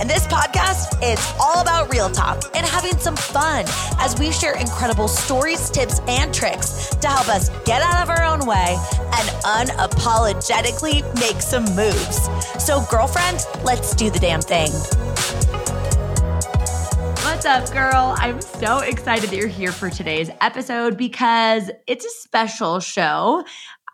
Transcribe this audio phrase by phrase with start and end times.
[0.00, 3.66] And this podcast is all about real talk and having some fun
[3.98, 8.24] as we share incredible stories, tips, and tricks to help us get out of our
[8.24, 12.30] own way and unapologetically make some moves.
[12.64, 14.70] So, girlfriend, let's do the damn thing.
[17.22, 18.14] What's up, girl?
[18.18, 23.44] I'm so excited that you're here for today's episode because it's a special show.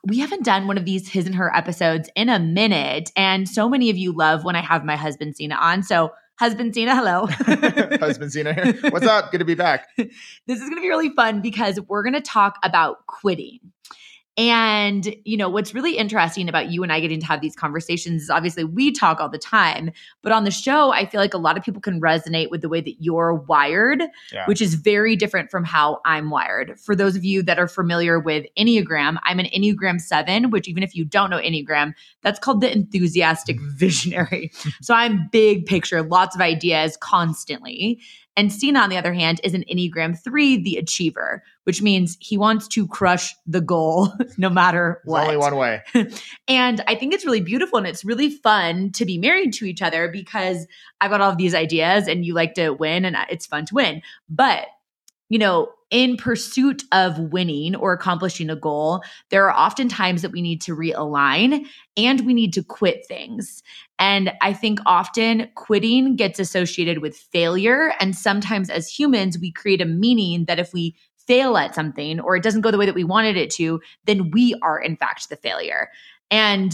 [0.06, 3.10] We haven't done one of these his and her episodes in a minute.
[3.16, 5.82] And so many of you love when I have my husband Seena on.
[5.82, 7.26] So, husband Seena, hello.
[7.98, 8.90] husband Seena here.
[8.90, 9.32] What's up?
[9.32, 9.88] Good to be back.
[9.96, 10.10] this
[10.46, 13.58] is going to be really fun because we're going to talk about quitting.
[14.38, 18.24] And, you know, what's really interesting about you and I getting to have these conversations
[18.24, 19.92] is obviously we talk all the time,
[20.22, 22.68] but on the show, I feel like a lot of people can resonate with the
[22.68, 24.44] way that you're wired, yeah.
[24.44, 26.78] which is very different from how I'm wired.
[26.78, 30.82] For those of you that are familiar with Enneagram, I'm an Enneagram 7, which even
[30.82, 33.76] if you don't know Enneagram, that's called the enthusiastic mm-hmm.
[33.76, 34.52] visionary.
[34.82, 38.00] so I'm big picture, lots of ideas constantly.
[38.36, 42.36] And Seena, on the other hand, is an Enneagram 3, the achiever, which means he
[42.36, 45.24] wants to crush the goal no matter what.
[45.24, 45.82] only one way.
[46.48, 49.80] and I think it's really beautiful and it's really fun to be married to each
[49.80, 50.66] other because
[51.00, 53.74] I've got all of these ideas and you like to win and it's fun to
[53.74, 54.02] win.
[54.28, 54.66] But
[55.28, 60.32] you know, in pursuit of winning or accomplishing a goal, there are often times that
[60.32, 63.62] we need to realign and we need to quit things.
[63.98, 67.92] And I think often quitting gets associated with failure.
[68.00, 70.96] And sometimes as humans, we create a meaning that if we
[71.26, 74.30] fail at something or it doesn't go the way that we wanted it to, then
[74.30, 75.88] we are in fact the failure.
[76.30, 76.72] And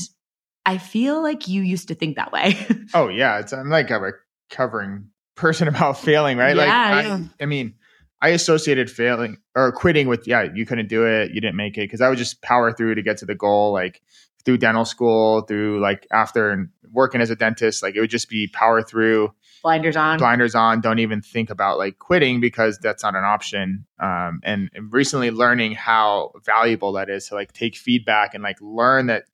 [0.64, 2.56] I feel like you used to think that way.
[2.94, 3.40] oh, yeah.
[3.40, 4.14] It's, I'm like a
[4.50, 6.56] recovering person about failing, right?
[6.56, 7.18] Yeah, like, yeah.
[7.40, 7.74] I, I mean,
[8.22, 11.82] I associated failing or quitting with yeah, you couldn't do it, you didn't make it
[11.82, 14.00] because I would just power through to get to the goal, like
[14.44, 18.28] through dental school, through like after and working as a dentist, like it would just
[18.28, 19.32] be power through,
[19.62, 20.80] blinders on, blinders on.
[20.80, 23.86] Don't even think about like quitting because that's not an option.
[23.98, 28.58] Um, and, and recently learning how valuable that is to like take feedback and like
[28.60, 29.24] learn that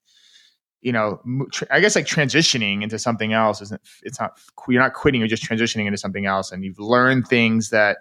[0.81, 1.21] you know,
[1.69, 4.39] I guess like transitioning into something else isn't, it's not,
[4.69, 6.53] you're not quitting, you're just transitioning into something else.
[6.53, 7.97] And you've learned things that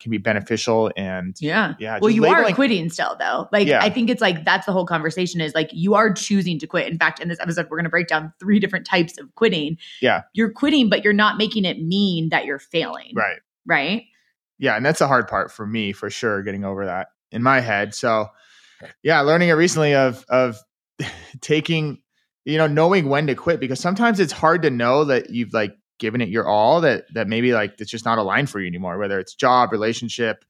[0.00, 1.74] can be beneficial and yeah.
[1.78, 3.48] yeah well you are quitting still though.
[3.52, 3.82] Like yeah.
[3.82, 6.88] i think it's like that's the whole conversation is like you are choosing to quit.
[6.88, 9.78] In fact in this episode we're going to break down three different types of quitting.
[10.00, 10.22] Yeah.
[10.32, 13.12] You're quitting but you're not making it mean that you're failing.
[13.14, 13.38] Right.
[13.66, 14.04] Right?
[14.58, 17.60] Yeah and that's the hard part for me for sure getting over that in my
[17.60, 17.94] head.
[17.94, 18.28] So
[19.02, 20.58] yeah learning it recently of of
[21.40, 22.02] taking
[22.44, 25.74] you know knowing when to quit because sometimes it's hard to know that you've like
[25.98, 28.98] given it your all that that maybe like it's just not aligned for you anymore
[28.98, 30.44] whether it's job relationship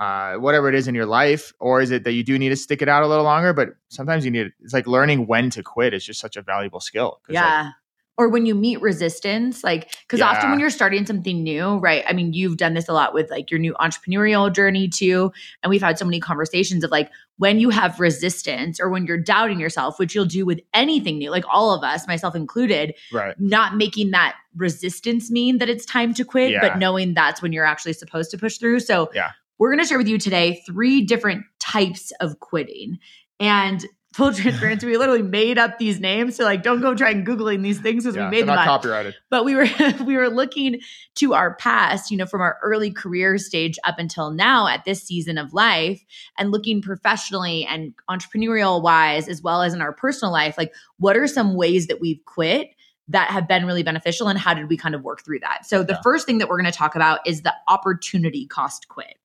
[0.00, 2.56] uh, whatever it is in your life or is it that you do need to
[2.56, 3.52] stick it out a little longer?
[3.52, 6.80] But sometimes you need it's like learning when to quit is just such a valuable
[6.80, 7.74] skill yeah like,
[8.18, 10.28] or when you meet resistance like because yeah.
[10.28, 13.30] often when you're starting something new right i mean you've done this a lot with
[13.30, 17.60] like your new entrepreneurial journey too and we've had so many conversations of like when
[17.60, 21.44] you have resistance or when you're doubting yourself which you'll do with anything new like
[21.50, 26.24] all of us myself included right not making that resistance mean that it's time to
[26.24, 26.60] quit yeah.
[26.60, 29.88] but knowing that's when you're actually supposed to push through so yeah we're going to
[29.88, 32.98] share with you today three different types of quitting
[33.40, 36.36] and full transparency, we literally made up these names.
[36.36, 38.66] So like, don't go try and googling these things because yeah, we made them not
[38.66, 39.14] copyrighted.
[39.30, 39.66] But we were
[40.04, 40.80] we were looking
[41.16, 45.02] to our past, you know, from our early career stage up until now at this
[45.02, 46.04] season of life,
[46.36, 50.56] and looking professionally and entrepreneurial wise, as well as in our personal life.
[50.58, 52.68] Like, what are some ways that we've quit?
[53.10, 55.64] that have been really beneficial and how did we kind of work through that?
[55.64, 56.00] So the yeah.
[56.02, 59.16] first thing that we're going to talk about is the opportunity cost quit.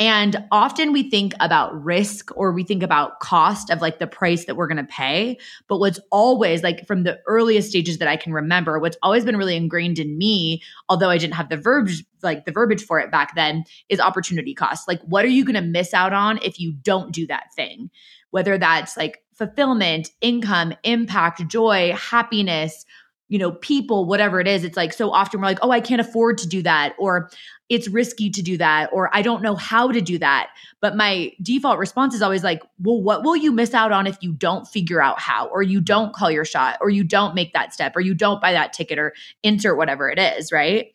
[0.00, 4.44] And often we think about risk or we think about cost of like the price
[4.46, 5.38] that we're going to pay.
[5.68, 9.36] But what's always like from the earliest stages that I can remember, what's always been
[9.36, 13.12] really ingrained in me, although I didn't have the verbiage, like the verbiage for it
[13.12, 14.88] back then, is opportunity cost.
[14.88, 17.88] Like, what are you going to miss out on if you don't do that thing?
[18.30, 22.84] Whether that's like fulfillment, income, impact, joy, happiness,
[23.28, 26.00] you know, people, whatever it is, it's like so often we're like, oh, I can't
[26.00, 27.30] afford to do that, or
[27.68, 30.50] it's risky to do that, or I don't know how to do that.
[30.80, 34.18] But my default response is always like, well, what will you miss out on if
[34.20, 37.52] you don't figure out how, or you don't call your shot, or you don't make
[37.54, 40.92] that step, or you don't buy that ticket, or insert whatever it is, right?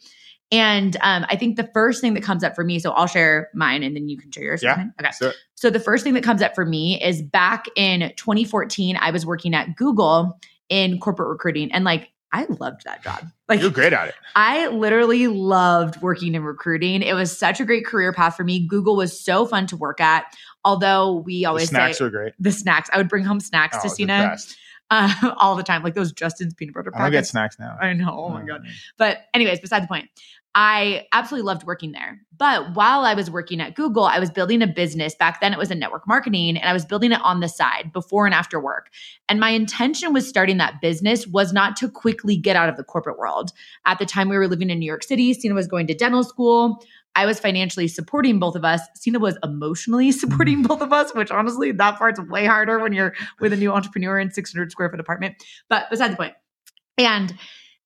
[0.52, 3.50] And um, I think the first thing that comes up for me, so I'll share
[3.54, 4.64] mine and then you can share yours.
[4.64, 4.86] Yeah.
[5.00, 5.12] Okay.
[5.12, 9.12] So, So the first thing that comes up for me is back in 2014, I
[9.12, 10.40] was working at Google
[10.70, 13.28] in corporate recruiting and like I loved that job.
[13.48, 14.16] Like you're great at it.
[14.36, 17.02] I literally loved working in recruiting.
[17.02, 18.60] It was such a great career path for me.
[18.68, 20.26] Google was so fun to work at.
[20.64, 22.34] Although we The always snacks say were great.
[22.40, 24.38] the snacks, I would bring home snacks Oh, to the Seena.
[24.90, 27.78] Uh, all the time, like those Justin's peanut butter I get snacks now.
[27.80, 28.10] I know.
[28.12, 28.66] Oh my god.
[28.98, 30.10] But, anyways, beside the point,
[30.56, 32.20] I absolutely loved working there.
[32.36, 35.14] But while I was working at Google, I was building a business.
[35.14, 37.92] Back then, it was in network marketing, and I was building it on the side
[37.94, 38.90] before and after work.
[39.28, 42.84] And my intention with starting that business was not to quickly get out of the
[42.84, 43.52] corporate world.
[43.86, 45.36] At the time, we were living in New York City.
[45.36, 46.84] Seena was going to dental school.
[47.16, 48.82] I was financially supporting both of us.
[48.98, 53.14] Seena was emotionally supporting both of us, which honestly, that part's way harder when you're
[53.40, 55.44] with a new entrepreneur in 600 square foot apartment.
[55.70, 56.34] But beside the point.
[56.98, 57.38] And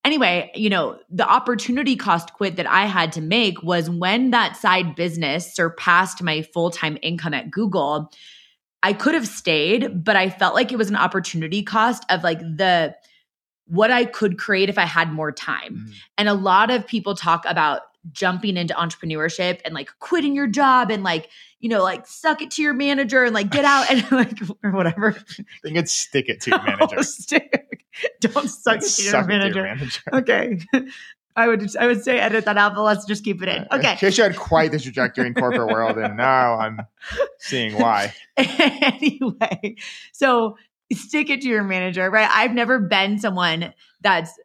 [0.04, 4.56] anyway, you know, the opportunity cost quit that I had to make was when that
[4.56, 8.12] side business surpassed my full time income at Google.
[8.82, 12.40] I could have stayed, but I felt like it was an opportunity cost of like
[12.40, 12.94] the
[13.66, 15.86] what I could create if I had more time.
[15.88, 15.94] Mhm.
[16.18, 17.80] And a lot of people talk about
[18.12, 21.30] jumping into entrepreneurship and like quitting your job and like,
[21.60, 24.70] you know, like suck it to your manager and like get out and like or
[24.72, 25.16] whatever.
[25.16, 27.02] I think it's stick it to your manager.
[27.02, 27.84] Stick.
[28.20, 29.62] Don't suck it to your Suck it manager.
[29.62, 30.02] manager.
[30.12, 30.58] Okay.
[31.36, 33.66] I would I would say edit that out, but let's just keep it in.
[33.70, 33.94] Uh, okay.
[33.94, 36.80] Keisha had quite the trajectory in corporate world, and now I'm
[37.38, 38.14] seeing why.
[38.36, 39.74] anyway,
[40.12, 40.56] so
[40.92, 42.28] stick it to your manager, right?
[42.30, 44.38] I've never been someone that's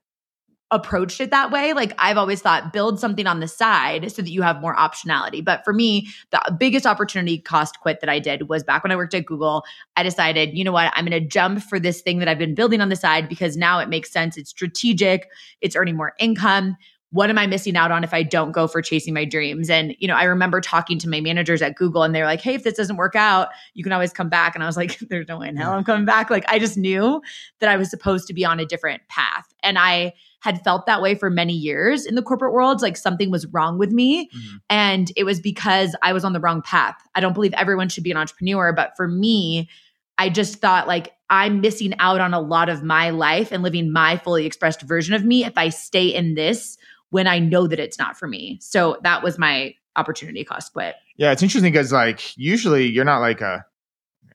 [0.72, 1.74] approached it that way.
[1.74, 5.44] Like I've always thought build something on the side so that you have more optionality.
[5.44, 8.96] But for me, the biggest opportunity cost quit that I did was back when I
[8.96, 9.64] worked at Google.
[9.96, 12.56] I decided, you know what, I'm going to jump for this thing that I've been
[12.56, 14.38] building on the side because now it makes sense.
[14.38, 15.28] It's strategic,
[15.62, 16.78] it's earning more income.
[17.12, 19.70] What am I missing out on if I don't go for chasing my dreams?
[19.70, 22.54] And, you know, I remember talking to my managers at Google and they're like, hey,
[22.54, 24.54] if this doesn't work out, you can always come back.
[24.54, 26.30] And I was like, there's no way in hell I'm coming back.
[26.30, 27.22] Like, I just knew
[27.60, 29.52] that I was supposed to be on a different path.
[29.64, 33.30] And I, had felt that way for many years in the corporate world, like something
[33.30, 34.30] was wrong with me.
[34.30, 34.62] Mhm.
[34.70, 36.96] And it was because I was on the wrong path.
[37.16, 39.70] I don't believe everyone should be an entrepreneur, but for me,
[40.18, 43.92] I just thought like I'm missing out on a lot of my life and living
[43.92, 46.78] my fully expressed version of me if I stay in this
[47.10, 48.58] when I know that it's not for me.
[48.62, 50.96] So that was my opportunity cost quit.
[51.18, 53.66] Yeah, it's interesting because like usually you're not like a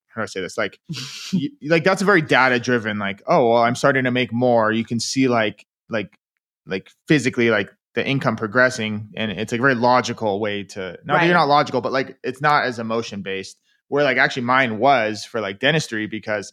[0.09, 0.57] how do I say this?
[0.57, 0.79] Like,
[1.33, 2.99] you, like that's a very data driven.
[2.99, 4.71] Like, oh well, I'm starting to make more.
[4.73, 6.19] You can see like like
[6.67, 10.99] like physically like the income progressing, and it's a very logical way to.
[11.05, 11.25] Not Right.
[11.25, 13.59] you're not logical, but like it's not as emotion based.
[13.89, 16.53] Where like actually mine was for like dentistry because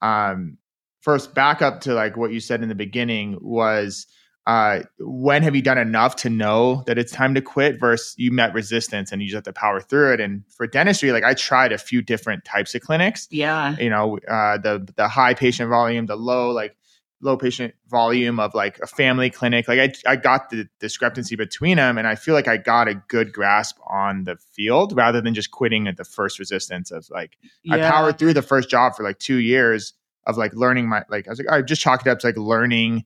[0.00, 0.58] um
[1.00, 4.06] first back up to like what you said in the beginning was
[4.48, 8.32] uh, when have you done enough to know that it's time to quit versus you
[8.32, 10.20] met resistance and you just have to power through it?
[10.20, 13.28] And for dentistry like i tried a few different types of clinics.
[13.30, 13.76] Yeah.
[13.78, 16.74] you know uh, the the high patient volume the low like
[17.20, 19.68] low patient volume of like a family clinic.
[19.68, 22.94] Like i, I got the discrepancy between them and i feel like i got a
[22.94, 27.36] good grasp on the field rather than just quitting at the first resistance of like
[27.70, 29.92] I powered through the first job for like two years
[30.24, 32.38] of like learning my like I was like I just chalked it up to like
[32.38, 33.04] learning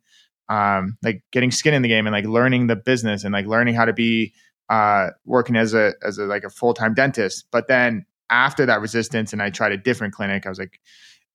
[0.49, 3.75] um like getting skin in the game and like learning the business and like learning
[3.75, 4.33] how to be
[4.69, 7.47] uh working as a as a like a full-time dentist.
[7.51, 10.81] But then after that resistance and I tried a different clinic, I was like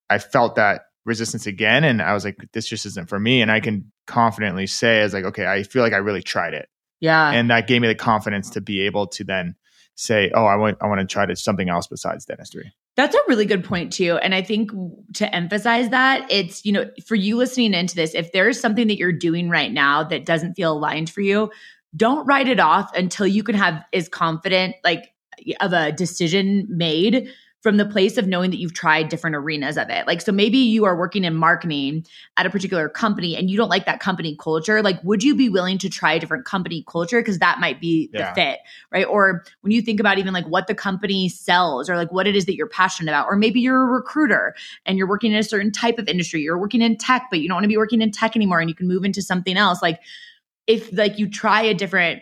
[0.10, 3.52] I felt that resistance again and I was like this just isn't for me and
[3.52, 6.70] I can confidently say as like okay, I feel like I really tried it.
[7.00, 7.32] Yeah.
[7.32, 9.56] And that gave me the confidence to be able to then
[9.96, 13.20] say, "Oh, I want I want to try to something else besides dentistry." That's a
[13.28, 14.18] really good point too.
[14.18, 14.72] And I think
[15.14, 18.98] to emphasize that, it's, you know, for you listening into this, if there's something that
[18.98, 21.52] you're doing right now that doesn't feel aligned for you,
[21.96, 25.14] don't write it off until you can have is confident like
[25.62, 27.30] of a decision made
[27.68, 30.08] from the place of knowing that you've tried different arenas of it.
[30.08, 32.06] Like so maybe you are working in marketing
[32.38, 35.50] at a particular company and you don't like that company culture, like would you be
[35.50, 38.60] willing to try a different company culture because that might be the fit,
[38.90, 39.06] right?
[39.06, 42.38] Or when you think about even like what the company sells or like what it
[42.38, 44.56] is that you're passionate about or maybe you're a recruiter
[44.86, 47.50] and you're working in a certain type of industry, you're working in tech but you
[47.50, 49.82] don't want to be working in tech anymore and you can move into something else.
[49.82, 50.00] Like
[50.68, 52.22] if like you try a different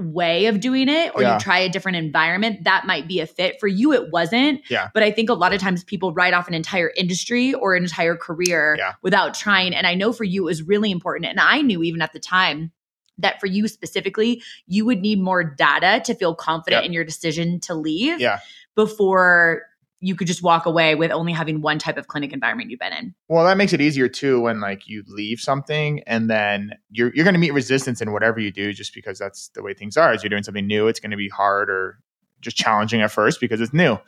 [0.00, 1.34] way of doing it or Yeah.
[1.34, 4.88] you try a different environment that might be a fit for you it wasn't Yeah.
[4.94, 7.82] but i think a lot of times people write off an entire industry or an
[7.84, 8.92] entire career Yeah.
[9.02, 12.02] without trying and i know for you it was really important and i knew even
[12.02, 12.72] at the time
[13.18, 16.88] that for you specifically you would need more data to feel confident Yep.
[16.88, 18.38] in your decision to leave Yeah.
[18.74, 19.62] before
[20.00, 22.92] you could just walk away with only having one type of clinic environment you've been
[22.92, 23.14] in.
[23.28, 27.24] Well, that makes it easier too when like you leave something and then you're you're
[27.24, 30.12] going to meet resistance in whatever you do just because that's the way things are.
[30.12, 31.98] As you're doing something new, it's going to be hard or
[32.40, 33.98] just challenging at first because it's new.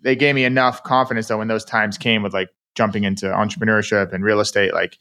[0.00, 4.12] They gave me enough confidence that when those times came with like jumping into entrepreneurship
[4.12, 4.98] and real estate, like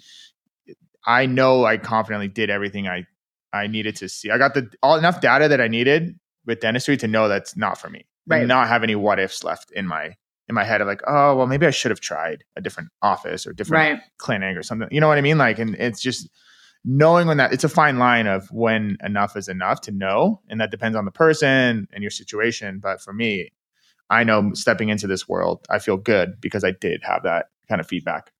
[1.06, 3.06] I know I confidently did everything I
[3.51, 4.32] I needed to see.
[4.32, 7.77] I got the all enough data that I needed with dentistry to know that's not
[7.77, 8.06] for me.
[8.25, 8.48] Right.
[8.48, 10.16] Not have any what ifs left in my
[10.50, 13.46] in my head of like, oh, well, maybe I should have tried a different office
[13.46, 14.01] or different Right.
[14.18, 14.88] clinic or something.
[14.92, 15.38] You know what I mean?
[15.38, 16.30] Like, and it's just
[16.86, 20.42] knowing when that it's a fine line of when enough is enough to know.
[20.50, 22.80] And that depends on the person and your situation.
[22.80, 23.51] But for me,
[24.10, 27.82] I know stepping into this world, I feel good because I did have that kind
[27.82, 28.32] of feedback.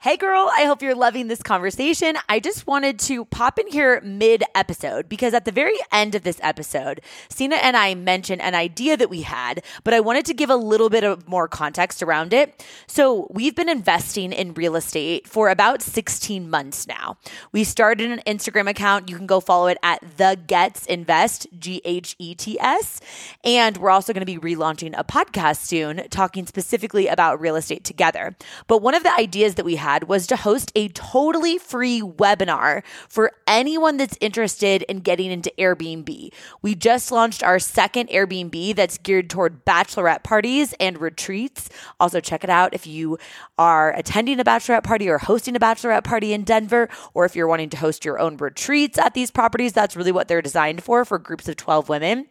[0.00, 2.16] Hey girl, I hope you're loving this conversation.
[2.28, 6.22] I just wanted to pop in here mid episode because at the very end of
[6.22, 10.34] this episode, Seena and I mentioned an idea that we had, but I wanted to
[10.34, 12.64] give a little bit of more context around it.
[12.86, 17.16] So, we've been investing in real estate for about 16 months now.
[17.50, 19.08] We started an Instagram account.
[19.08, 23.00] You can go follow it at The Ghets Invest, G H E T S.
[23.42, 27.82] And we're also going to be relaunching a podcast soon talking specifically about real estate
[27.82, 28.36] together.
[28.68, 32.82] But one of the ideas that we had was to host a totally free webinar
[33.08, 36.32] for anyone that's interested in getting into Airbnb.
[36.62, 41.70] We just launched our second Airbnb that's geared toward bachelorette parties and retreats.
[41.98, 43.18] Also, check it out if you
[43.56, 47.48] are attending a bachelorette party or hosting a bachelorette party in Denver, or if you're
[47.48, 49.72] wanting to host your own retreats at these properties.
[49.72, 52.26] That's really what they're designed for, for groups of 12 women.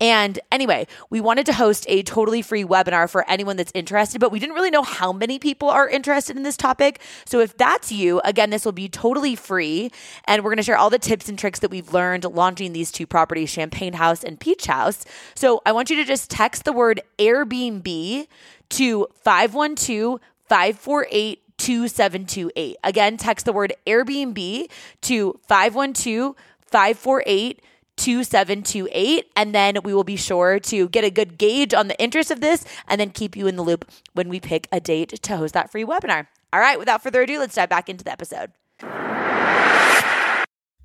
[0.00, 4.32] And anyway, we wanted to host a totally free webinar for anyone that's interested, but
[4.32, 6.95] we didn't really know how many people are interested in this topic.
[7.24, 9.90] So if that's you, again, this will be totally free.
[10.24, 12.90] And we're going to share all the tips and tricks that we've learned launching these
[12.90, 15.04] two properties, Champagne House and Peach House.
[15.34, 18.26] So I want you to just text the word Airbnb
[18.70, 22.76] to 512 548 2728.
[22.84, 24.70] Again, text the word Airbnb
[25.02, 26.34] to 512
[26.66, 27.62] 548
[27.96, 32.30] 2728 and then we will be sure to get a good gauge on the interest
[32.30, 35.36] of this and then keep you in the loop when we pick a date to
[35.36, 36.26] host that free webinar.
[36.52, 38.52] All right, without further ado, let's dive back into the episode.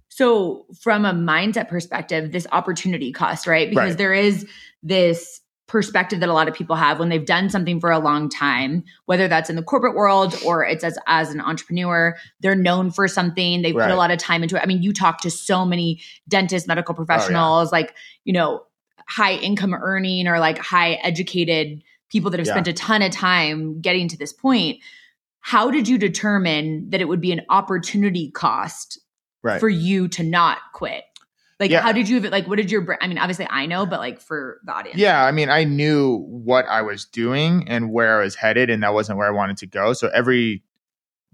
[0.10, 3.70] So, from a mindset perspective, this opportunity cost, right?
[3.70, 3.98] Because Right.
[3.98, 4.46] there is
[4.84, 8.28] this perspective that a lot of people have when they've done something for a long
[8.28, 12.92] time, whether that's in the corporate world or it's as, as an entrepreneur, they're known
[12.92, 14.62] for something, they put a lot of time into it.
[14.62, 18.66] I mean, you talk to so many dentists, medical oh, professionals, like, you know,
[19.08, 22.54] high income earning or like high educated people that have Yeah.
[22.54, 24.80] spent a ton of time getting to this point.
[25.42, 29.00] How did you determine that it would be an opportunity cost
[29.44, 29.60] Right.
[29.60, 31.04] for you to not quit?
[31.60, 31.82] Like, Yeah.
[31.82, 32.48] how did you like?
[32.48, 32.82] What did your?
[32.82, 35.64] bra- I mean, obviously, I know, but like for the audience, Yeah, I mean, I
[35.64, 39.32] knew what I was doing and where I was headed, and that wasn't where I
[39.32, 39.94] wanted to go.
[39.94, 40.64] So every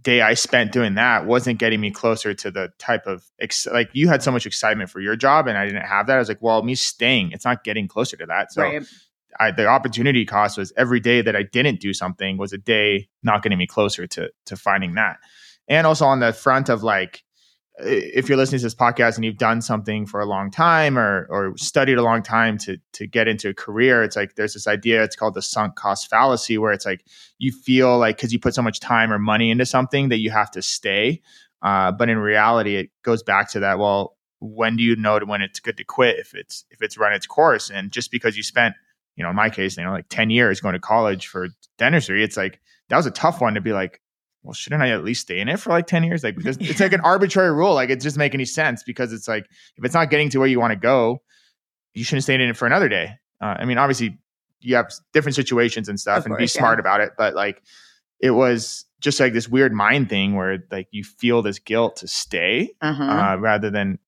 [0.01, 3.89] day I spent doing that wasn't getting me closer to the type of ex- like
[3.93, 6.15] you had so much excitement for your job, and I didn't have that.
[6.17, 8.51] I was like, well, me staying, it's not getting closer to that.
[8.51, 8.83] So right?
[9.39, 13.09] I, the opportunity cost was every day that I didn't do something was a day
[13.23, 15.17] not getting me closer to to finding that.
[15.67, 17.23] And also on the front of like,
[17.79, 21.27] if you're listening to this podcast and you've done something for a long time or
[21.29, 24.67] or studied a long time to to get into a career, it's like there's this
[24.67, 25.03] idea.
[25.03, 27.05] It's called the sunk cost fallacy, where it's like
[27.37, 30.31] you feel like because you put so much time or money into something that you
[30.31, 31.21] have to stay.
[31.61, 33.77] Uh, but in reality, it goes back to that.
[33.79, 37.13] Well, when do you know when it's good to quit if it's if it's run
[37.13, 37.69] its course?
[37.69, 38.75] And just because you spent
[39.17, 42.23] you know, in my case, you know, like 10 years going to college for dentistry,
[42.23, 43.99] it's like that was a tough one to be like,
[44.43, 46.23] well, shouldn't I at least stay in it for like 10 years?
[46.23, 47.73] Like, because it's like an arbitrary rule.
[47.73, 49.45] Like, it doesn't make any sense because it's like,
[49.75, 51.21] if it's not getting to where you want to go,
[51.93, 53.15] you shouldn't stay in it for another day.
[53.41, 54.17] Uh, I mean, obviously,
[54.61, 56.59] you have different situations and stuff Of and be course, yeah.
[56.61, 57.11] smart about it.
[57.17, 57.61] But like,
[58.19, 62.07] it was just like this weird mind thing where like you feel this guilt to
[62.07, 63.03] stay Uh-huh.
[63.03, 63.99] uh, rather than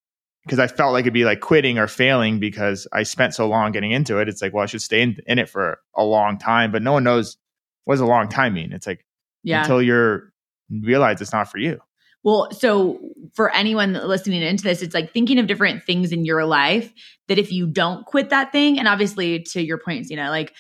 [0.45, 3.71] because I felt like it'd be like quitting or failing because I spent so long
[3.71, 4.29] getting into it.
[4.29, 6.93] It's like, well, I should stay in, in it for a long time, but no
[6.93, 7.37] one knows
[7.85, 8.71] what does a long time mean.
[8.71, 9.05] It's like
[9.43, 9.61] yeah.
[9.61, 10.31] until you're
[10.69, 11.79] realize it's not for you.
[12.23, 12.99] Well, so
[13.33, 16.91] for anyone listening into this, it's like thinking of different things in your life
[17.29, 20.53] that if you don't quit that thing, and obviously to your points, you know, like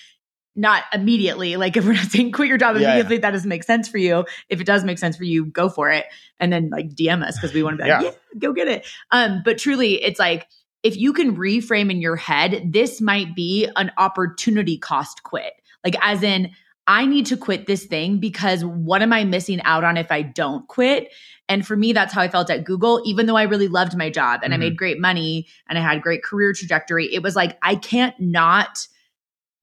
[0.59, 2.87] not immediately, like if we're not saying quit your job Yeah, yeah.
[2.89, 4.25] immediately, that doesn't make sense for you.
[4.49, 6.05] If it does make sense for you, go for it.
[6.39, 8.09] And then like DM us because we want to be like, Yeah.
[8.09, 8.85] yeah, go get it.
[9.11, 10.47] Um, but truly it's like
[10.83, 15.53] if you can reframe in your head, this might be an opportunity cost quit.
[15.83, 16.51] Like as in,
[16.87, 20.23] I need to quit this thing because what am I missing out on if I
[20.23, 21.11] don't quit?
[21.47, 23.01] And for me, that's how I felt at Google.
[23.05, 24.61] Even though I really loved my job and I Mhm.
[24.61, 28.87] made great money and I had great career trajectory, it was like, I can't not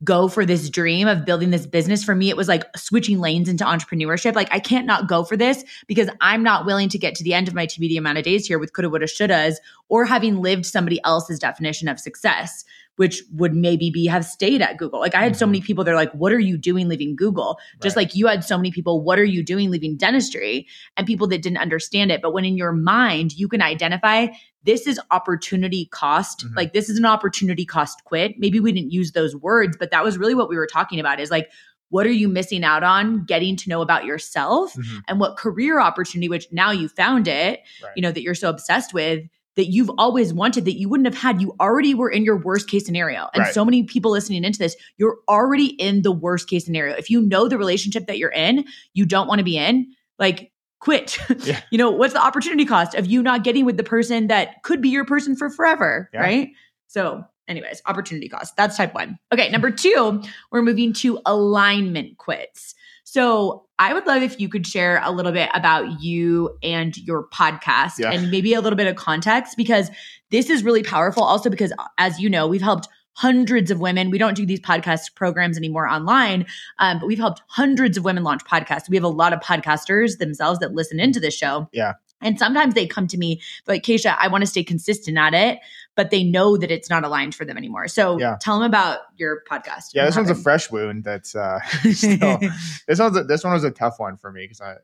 [0.05, 2.05] go for this dream of building this business.
[2.05, 4.35] For me, it was like switching lanes into entrepreneurship.
[4.35, 7.35] Like I can't not go for this because I'm not willing to get to the
[7.35, 9.57] end of my TBD amount of days here with coulda, woulda, shouldas,
[9.89, 12.65] or having lived somebody else's definition of success,
[12.97, 15.01] which would maybe be have stayed at Google.
[15.01, 17.59] Like I had so many people, they're like, what are you doing leaving Google?
[17.83, 20.67] Just like you had so many people, what are you doing leaving dentistry?
[20.97, 22.23] And people that didn't understand it.
[22.23, 24.29] But when in your mind, you can identify
[24.65, 26.45] this is opportunity cost.
[26.47, 26.57] Mhm.
[26.57, 28.35] Like this is an opportunity cost quit.
[28.39, 31.21] Maybe we didn't use those words, but that was really what we were talking about
[31.21, 31.51] is like,
[31.91, 35.03] what are you missing out on getting to know about yourself Mhm.
[35.07, 37.93] and what career opportunity, which now you found it, Right.
[37.95, 39.23] you know, that you're so obsessed with
[39.57, 41.41] that you've always wanted that you wouldn't have had.
[41.41, 43.29] You already were in your worst case scenario.
[43.35, 43.55] And Right.
[43.55, 46.95] so many people listening into this, you're already in the worst case scenario.
[46.95, 49.87] If you know the relationship that you're in, you don't want to be in,
[50.19, 51.19] like quit.
[51.45, 51.61] Yeah.
[51.71, 54.81] you know, what's the opportunity cost of you not getting with the person that could
[54.83, 56.21] be your person for forever, Yeah.
[56.21, 56.51] right?
[56.89, 58.57] So, anyways, opportunity cost.
[58.57, 59.19] That's type one.
[59.33, 60.23] Okay, number two,
[60.53, 62.75] we're moving to alignment quits.
[63.09, 67.29] So, I would love if you could share a little bit about you and your
[67.29, 68.11] podcast Yeah.
[68.11, 69.91] and maybe a little bit of context because
[70.31, 71.23] this is really powerful.
[71.23, 74.11] Also, because as you know, we've helped hundreds of women.
[74.11, 76.47] We don't do these podcast programs anymore online,
[76.79, 78.89] um, but we've helped hundreds of women launch podcasts.
[78.89, 81.69] We have a lot of podcasters themselves that listen into this show.
[81.73, 81.93] Yeah.
[82.23, 85.59] And sometimes they come to me but Keisha, I want to stay consistent at it,
[85.97, 87.89] but they know that it's not aligned for them anymore.
[87.89, 88.37] So Yeah.
[88.41, 89.87] tell them about your podcast.
[89.95, 91.03] Yeah, this one's a fresh wound.
[91.05, 91.59] That's uh,
[91.93, 92.39] still,
[92.87, 94.75] this one's a, this one was a tough one for me because I.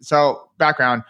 [0.00, 1.02] So background,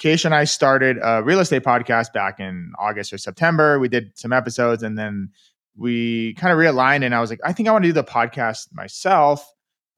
[0.00, 3.78] Keisha and I started a real estate podcast back in August or September.
[3.78, 5.30] We did some episodes and then
[5.76, 7.04] we kind of realigned.
[7.04, 9.48] And I was like, I think I want to do the podcast myself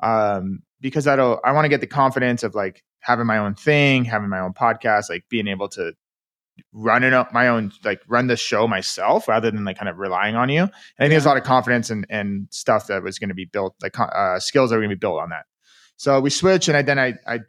[0.00, 1.40] um, because I don't.
[1.44, 4.52] I want to get the confidence of like having my own thing, having my own
[4.52, 5.92] podcast, like being able to
[6.72, 9.98] run it up my own like run the show myself rather than like kind of
[9.98, 10.62] relying on you.
[10.62, 13.34] And I think there's a lot of confidence and and stuff that was going to
[13.34, 15.44] be built, like uh, skills that were going to be built on that.
[15.96, 17.40] So we switched, and I, then I I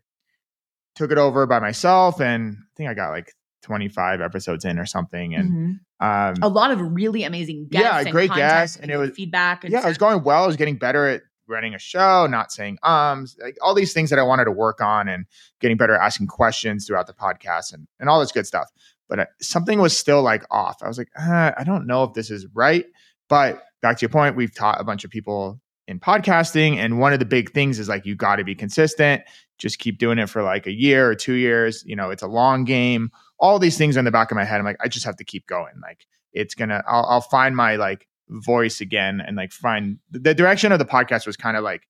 [0.96, 4.86] took it over by myself, and I think I got like 25 episodes in or
[4.86, 6.36] something, and Mhm.
[6.36, 7.86] um, a lot of really amazing guests.
[7.86, 9.64] Yeah, and great guests, and it was- feedback.
[9.64, 10.44] And yeah, it was going well.
[10.44, 14.10] I was getting better at running a show, not saying ums, like all these things
[14.10, 15.26] that I wanted to work on, and
[15.60, 18.70] getting better at asking questions throughout the podcast, and and all this good stuff.
[19.12, 20.82] But uh, something was still like off.
[20.82, 22.86] I was like, uh, I don't know if this is right.
[23.28, 27.12] But back to your point, we've taught a bunch of people in podcasting, and one
[27.12, 29.24] of the big things is like you got to be consistent.
[29.58, 31.84] Just keep doing it for like a year or two years.
[31.86, 33.12] You know, it's a long game.
[33.38, 34.60] All these things are in the back of my head.
[34.60, 35.74] I'm like, I just have to keep going.
[35.82, 36.82] Like it's gonna.
[36.88, 41.28] I'll, I'll find my like voice again and like find the direction of the podcast
[41.28, 41.82] was kind of like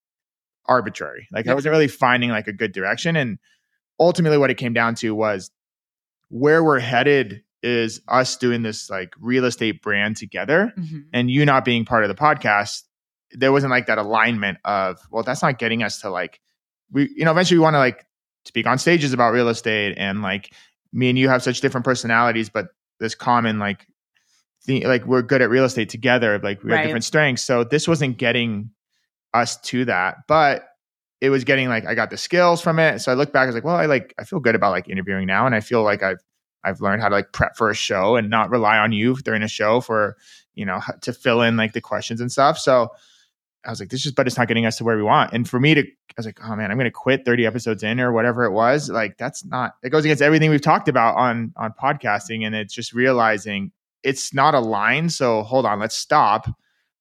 [0.66, 1.28] arbitrary.
[1.30, 3.14] Like I wasn't really finding like a good direction.
[3.14, 3.38] And
[4.00, 5.52] ultimately what it came down to was
[6.32, 11.04] where we're headed is us doing this like real estate brand together Mhm.
[11.12, 12.84] and you not being part of the podcast.
[13.32, 16.40] There wasn't like that alignment of, well, that's not getting us to like
[16.90, 18.06] we, you know, eventually we want to like
[18.46, 20.52] speak on stages about real estate and like
[20.92, 22.68] me and you have such different personalities, but
[22.98, 23.86] this common like
[24.66, 26.38] the, like we're good at real estate together.
[26.38, 27.42] Like we have different strengths.
[27.42, 28.70] So this wasn't getting
[29.34, 30.64] us to that, but
[31.22, 32.98] it was getting like I got the skills from it.
[32.98, 34.88] So I look back, I was like, well, I like I feel good about like
[34.88, 36.18] interviewing now, and I feel like I've
[36.64, 39.44] I've learned how to like prep for a show and not rely on you during
[39.44, 40.16] a show for
[40.54, 42.58] you know to fill in like the questions and stuff.
[42.58, 42.90] So
[43.64, 45.32] I was like, this is, but it's not getting us to where we want.
[45.32, 47.84] And for me to, I was like, oh man, I'm going to quit 30 episodes
[47.84, 48.90] in or whatever it was.
[48.90, 49.74] Like that's not.
[49.84, 53.70] It goes against everything we've talked about on on podcasting, and it's just realizing
[54.02, 55.12] it's not aligned.
[55.12, 56.48] So hold on, let's stop.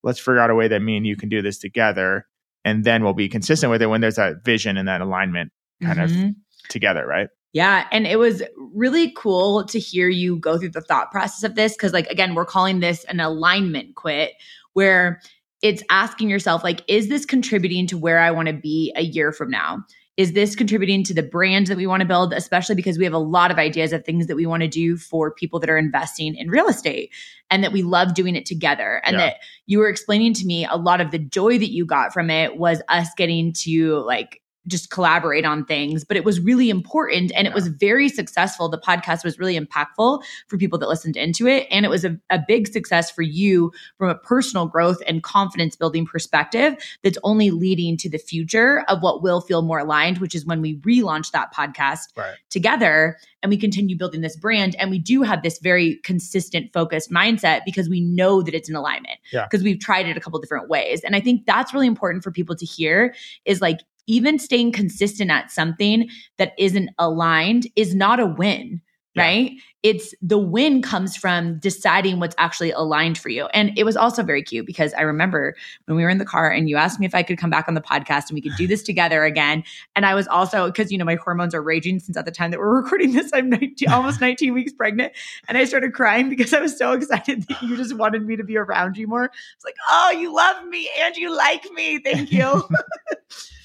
[0.04, 2.28] Let's figure out a way that me and you can do this together,
[2.66, 5.52] and then we'll be consistent with it when there's that vision and that alignment
[5.84, 6.36] kind of Mhm.
[6.70, 7.28] together, right?
[7.54, 7.86] Yeah.
[7.92, 11.76] And it was really cool to hear you go through the thought process of this.
[11.76, 14.32] Cause, like, again, we're calling this an alignment quit,
[14.74, 15.20] where
[15.62, 19.32] it's asking yourself, like, is this contributing to where I want to be a year
[19.32, 19.84] from now?
[20.22, 23.14] Is this contributing to the brand that we want to build, especially because we have
[23.14, 25.80] a lot of ideas of things that we want to do for people that are
[25.80, 27.12] investing in real estate
[27.50, 29.02] and that we love doing it together?
[29.04, 29.26] And Yeah.
[29.26, 32.30] that you were explaining to me a lot of the joy that you got from
[32.30, 37.32] it was us getting to like just collaborate on things, but it was really important
[37.36, 37.56] and it Yeah.
[37.56, 38.70] was very successful.
[38.70, 41.68] The podcast was really impactful for people that listened into it.
[41.72, 45.76] And it was a, a big success for you from a personal growth and confidence
[45.76, 50.36] building perspective that's only leading to the future of what will feel more aligned, which
[50.36, 52.36] is when we relaunch that podcast Right.
[52.52, 54.76] together and we continue building this brand.
[54.78, 58.76] And we do have this very consistent, focused mindset because we know that it's in
[58.76, 59.18] alignment.
[59.34, 59.46] Yeah.
[59.50, 61.02] Because we've tried it a couple different ways.
[61.04, 63.80] And I think that's really important for people to hear is like
[64.12, 68.82] even staying consistent at something that isn't aligned is not a win.
[69.14, 69.24] Yeah.
[69.24, 69.52] Right.
[69.84, 73.48] it's the win comes from deciding what's actually aligned for you.
[73.48, 76.50] And it was also very cute because I remember when we were in the car
[76.50, 78.56] and you asked me if I could come back on the podcast and we could
[78.56, 79.66] do this together again.
[79.98, 82.52] And I was also, because, you know, my hormones are raging since at the time
[82.52, 85.12] that we're recording this, I'm 19, almost 19 weeks pregnant.
[85.50, 88.46] And I started crying because I was so excited that you just wanted me to
[88.46, 89.26] be around you more.
[89.26, 92.00] It's like, oh, you love me and you like me.
[92.00, 92.64] Thank you.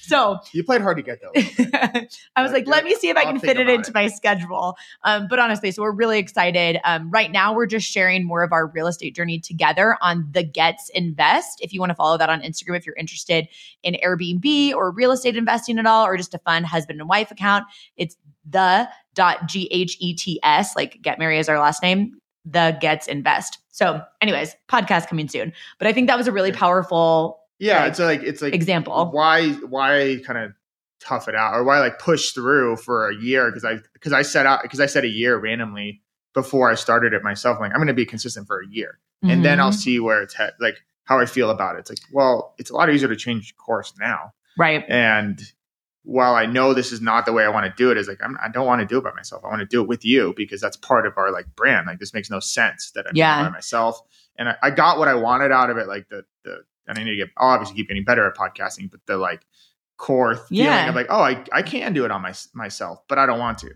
[0.07, 1.31] So you played hard to get though.
[2.35, 3.93] I was like, let me see if I can fit it into it.
[3.93, 4.77] my schedule.
[5.03, 6.79] Um, but honestly, so we're really excited.
[6.85, 10.43] Um, right now, we're just sharing more of our real estate journey together on the
[10.43, 11.59] Ghets Invest.
[11.61, 13.47] If you want to follow that on Instagram, if you're interested
[13.83, 17.31] in Airbnb or real estate investing at all, or just a fun husband and wife
[17.31, 17.65] account,
[17.97, 18.15] it's
[18.49, 22.17] the dot g h e t s like get Mary is our last name.
[22.45, 23.57] The Ghets Invest.
[23.71, 25.51] So, anyways, podcast coming soon.
[25.79, 29.09] But I think that was a really powerful yeah, like, it's like it's like example.
[29.11, 30.53] Why why kind of
[30.99, 34.21] tough it out or why like push through for a year because I because I
[34.21, 36.01] set out because I set a year randomly
[36.33, 37.57] before I started it myself.
[37.57, 39.31] I'm like I'm going to be consistent for a year mm-hmm.
[39.31, 39.77] and then I'll mm-hmm.
[39.77, 41.79] see where it's head like how I feel about it.
[41.79, 44.83] It's like well, it's a lot easier to change course now, right?
[44.87, 45.39] And
[46.03, 48.23] while I know this is not the way I want to do it, is like
[48.23, 49.43] I'm, I do not want to do it by myself.
[49.43, 51.85] I want to do it with you because that's part of our like brand.
[51.85, 53.43] Like this makes no sense that I'm yeah.
[53.43, 54.01] by myself.
[54.39, 56.23] And I, I, got what I wanted out of it, like the
[56.87, 59.41] and I need to get, I'll obviously keep getting better at podcasting, but the like
[59.97, 60.89] core feeling yeah.
[60.89, 63.57] of like, oh, I, I can do it on my, myself, but I don't want
[63.59, 63.71] to.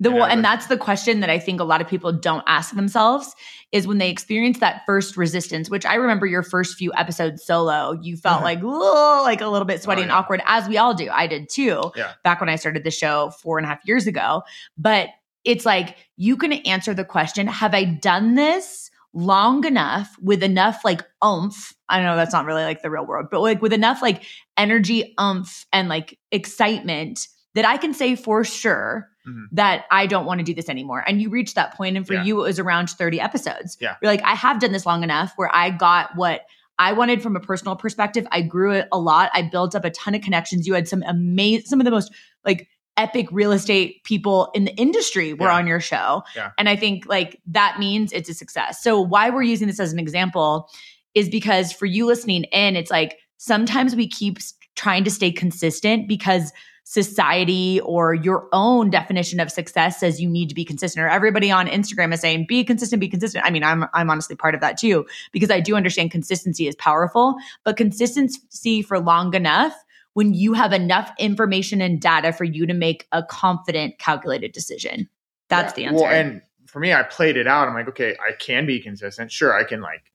[0.00, 2.72] The, well, and that's the question that I think a lot of people don't ask
[2.76, 3.34] themselves
[3.72, 7.98] is when they experience that first resistance, which I remember your first few episodes solo,
[8.00, 8.64] you felt mm-hmm.
[8.64, 10.04] like, like a little bit sweaty oh, yeah.
[10.04, 11.08] and awkward, as we all do.
[11.10, 12.12] I did too, yeah.
[12.22, 14.42] back when I started the show four and a half years ago.
[14.76, 15.08] But
[15.44, 20.84] it's like, you can answer the question, have I done this long enough with enough
[20.84, 21.74] like oomph.
[21.88, 24.22] I know that's not really like the real world, but like with enough like
[24.56, 29.44] energy, oomph, and like excitement that I can say for sure mm-hmm.
[29.52, 31.02] that I don't want to do this anymore.
[31.06, 32.24] And you reached that point, and for yeah.
[32.24, 33.76] you, it was around 30 episodes.
[33.80, 33.96] Yeah.
[34.02, 36.42] You're like, I have done this long enough where I got what
[36.78, 38.26] I wanted from a personal perspective.
[38.30, 39.30] I grew it a lot.
[39.34, 40.66] I built up a ton of connections.
[40.66, 42.12] You had some amazing, some of the most
[42.44, 42.68] like
[42.98, 45.56] epic real estate people in the industry were yeah.
[45.56, 46.22] on your show.
[46.36, 46.50] Yeah.
[46.58, 48.82] And I think like that means it's a success.
[48.82, 50.68] So why we're using this as an example
[51.14, 54.38] is because for you listening in, it's like sometimes we keep
[54.74, 56.52] trying to stay consistent because
[56.84, 61.50] society or your own definition of success says you need to be consistent or everybody
[61.50, 64.62] on Instagram is saying be consistent be consistent I mean I'm I'm honestly part of
[64.62, 69.74] that too because I do understand consistency is powerful but consistency for long enough
[70.18, 75.08] when you have enough information and data for you to make a confident, calculated decision.
[75.48, 75.76] That's yeah.
[75.76, 76.02] the answer.
[76.02, 77.68] Well, and for me, I played it out.
[77.68, 79.30] I'm like, okay, I can be consistent.
[79.30, 80.10] Sure, I can like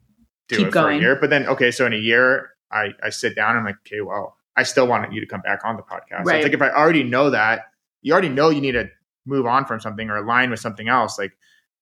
[0.50, 0.86] do Keep it going.
[0.86, 1.18] for a year.
[1.22, 4.02] But then, okay, so in a year, I, I sit down and I'm like, okay,
[4.02, 6.26] well, I still want you to come back on the podcast.
[6.26, 6.28] Right.
[6.28, 7.68] So it's like if I already know that,
[8.02, 8.90] you already know you need to
[9.26, 11.18] move on from something or align with something else.
[11.18, 11.32] Like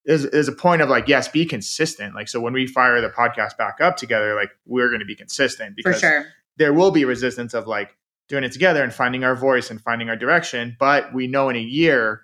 [0.05, 2.13] there's, there's a point of like, yes, be consistent.
[2.13, 5.15] Like, so when we fire the podcast back up together, like we're going to be
[5.15, 6.27] consistent because sure.
[6.57, 7.97] there will be resistance of like,
[8.31, 10.75] doing it together and finding our voice and finding our direction.
[10.79, 12.21] But we know in a year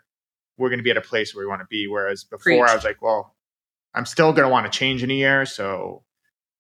[0.58, 1.88] we're going to be at a place where we want to be.
[1.88, 2.62] Whereas before Preach.
[2.62, 3.36] I was like, well,
[3.94, 5.46] I'm still going to want to change in a year.
[5.46, 6.04] So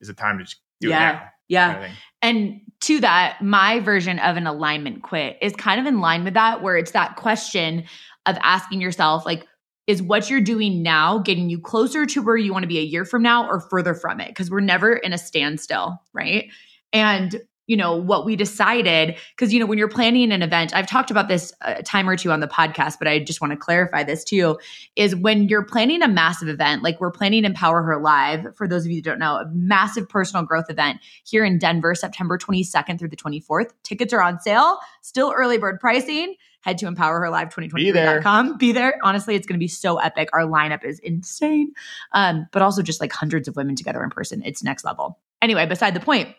[0.01, 1.09] is it time to just do yeah.
[1.09, 1.21] it now?
[1.47, 1.73] Yeah.
[1.73, 6.01] Kind of and to that, my version of an alignment quit is kind of in
[6.01, 7.85] line with that, where it's that question
[8.25, 9.45] of asking yourself, like,
[9.85, 12.83] is what you're doing now getting you closer to where you want to be a
[12.83, 14.27] year from now or further from it?
[14.27, 16.49] Because we're never in a standstill, right?
[16.91, 20.87] And you know what we decided because you know when you're planning an event i've
[20.87, 23.57] talked about this a time or two on the podcast but i just want to
[23.57, 24.57] clarify this too
[24.95, 28.85] is when you're planning a massive event like we're planning empower her live for those
[28.85, 32.97] of you that don't know a massive personal growth event here in denver september 22nd
[32.97, 38.57] through the 24th tickets are on sale still early bird pricing head to empowerherlive2023.com.
[38.57, 38.95] Be, be there.
[39.01, 40.29] Honestly, it's going to be so epic.
[40.33, 41.71] Our lineup is insane.
[42.11, 44.41] Um, but also just like hundreds of women together in person.
[44.43, 45.17] It's next level.
[45.41, 46.35] Anyway, beside the point,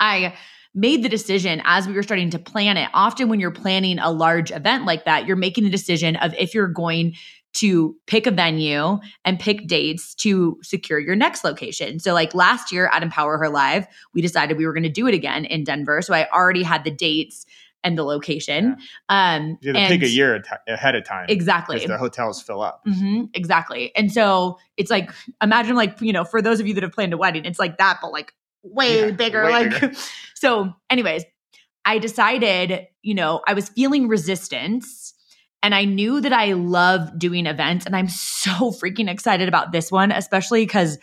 [0.00, 0.34] I
[0.74, 2.88] made the decision as we were starting to plan it.
[2.94, 6.54] Often, when you're planning a large event like that, you're making the decision of if
[6.54, 7.14] you're going
[7.54, 11.98] to pick a venue and pick dates to secure your next location.
[11.98, 15.06] So, like last year at Empower Her Live, we decided we were going to do
[15.06, 16.02] it again in Denver.
[16.02, 17.46] So, I already had the dates
[17.84, 18.76] and the location.
[19.08, 19.36] Yeah.
[19.36, 21.26] Um, you have to pick a year ahead of time.
[21.28, 21.84] Exactly.
[21.86, 22.84] The hotels fill up.
[22.86, 23.94] Mm-hmm, exactly.
[23.96, 25.10] And so it's like,
[25.42, 27.78] imagine like, you know, for those of you that have planned a wedding, it's like
[27.78, 29.44] that, but like way yeah, bigger.
[29.44, 29.92] Way like, bigger.
[30.34, 31.24] so, anyways,
[31.84, 35.14] I decided, you know, I was feeling resistance
[35.62, 37.86] and I knew that I love doing events.
[37.86, 40.98] And I'm so freaking excited about this one, especially because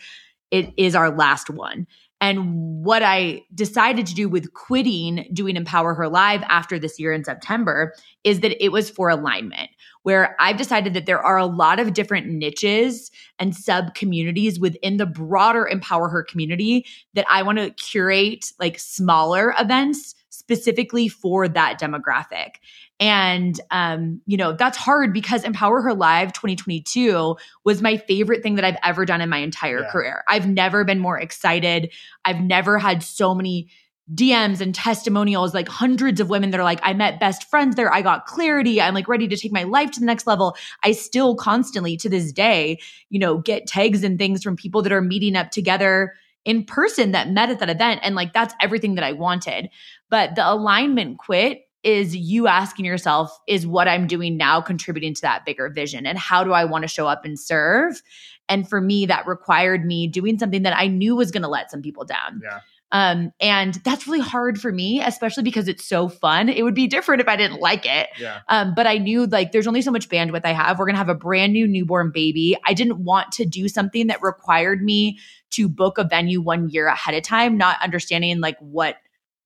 [0.50, 1.86] it is our last one.
[2.20, 7.12] And what I decided to do with quitting doing Empower Her Live after this year
[7.12, 7.92] in September
[8.24, 9.68] is that it was for alignment
[10.06, 14.98] where I've decided that there are a lot of different niches and sub communities within
[14.98, 21.48] the broader Empower Her community that I want to curate like smaller events specifically for
[21.48, 22.58] that demographic.
[23.00, 28.54] And, um, you know, that's hard because Empower Her Live 2022 was my favorite thing
[28.54, 29.90] that I've ever done in my entire yeah.
[29.90, 30.22] career.
[30.28, 31.92] I've never been more excited.
[32.24, 33.70] I've never had so many
[34.14, 37.92] DMs and testimonials, like hundreds of women that are like, I met best friends there.
[37.92, 38.80] I got clarity.
[38.80, 40.56] I'm like ready to take my life to the next level.
[40.84, 42.78] I still constantly to this day,
[43.10, 46.14] you know, get tags and things from people that are meeting up together
[46.44, 48.00] in person that met at that event.
[48.04, 49.68] And like, that's everything that I wanted.
[50.08, 55.22] But the alignment quit is you asking yourself, is what I'm doing now contributing to
[55.22, 56.06] that bigger vision?
[56.06, 58.00] And how do I want to show up and serve?
[58.48, 61.70] And for me, that required me doing something that I knew was going to let
[61.70, 62.40] some people down.
[62.42, 62.60] Yeah.
[62.92, 66.48] Um, and that's really hard for me, especially because it's so fun.
[66.48, 68.08] It would be different if I didn't like it.
[68.18, 68.40] Yeah.
[68.48, 70.78] Um, but I knew like there's only so much bandwidth I have.
[70.78, 72.56] We're gonna have a brand new newborn baby.
[72.64, 75.18] I didn't want to do something that required me
[75.50, 78.96] to book a venue one year ahead of time, not understanding like what